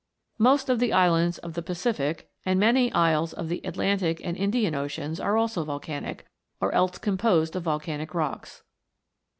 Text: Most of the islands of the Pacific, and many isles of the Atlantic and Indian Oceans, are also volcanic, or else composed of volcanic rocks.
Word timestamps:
Most 0.39 0.67
of 0.67 0.79
the 0.79 0.91
islands 0.93 1.37
of 1.37 1.53
the 1.53 1.61
Pacific, 1.61 2.27
and 2.43 2.59
many 2.59 2.91
isles 2.91 3.33
of 3.33 3.49
the 3.49 3.61
Atlantic 3.63 4.19
and 4.23 4.35
Indian 4.35 4.73
Oceans, 4.73 5.19
are 5.19 5.37
also 5.37 5.63
volcanic, 5.63 6.25
or 6.59 6.71
else 6.73 6.97
composed 6.97 7.55
of 7.55 7.61
volcanic 7.61 8.15
rocks. 8.15 8.63